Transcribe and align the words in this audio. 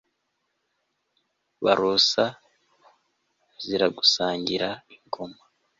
barosa 1.63 2.23
ziragusanganira 3.65 4.69
ingoma 4.95 5.41